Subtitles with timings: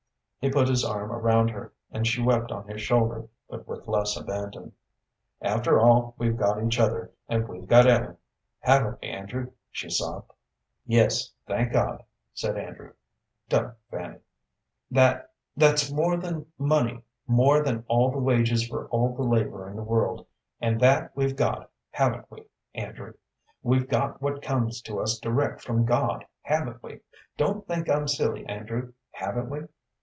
[0.43, 4.17] He put his arm around her, and she wept on his shoulder, but with less
[4.17, 4.71] abandon.
[5.39, 8.17] "After all, we've got each other, and we've got Ellen,
[8.61, 10.33] haven't we, Andrew?" she sobbed.
[10.83, 12.01] "Yes, thank God,"
[12.33, 12.93] said Andrew.
[13.49, 14.17] "Don't, Fanny."
[14.89, 19.75] "That that's more than money, more than all the wages for all the labor in
[19.75, 20.25] the world,
[20.59, 22.43] and that we've got, haven't we,
[22.73, 23.13] Andrew?
[23.61, 27.01] We've got what comes to us direct from God, haven't we?
[27.37, 29.67] Don't think I'm silly, Andrew haven't we?"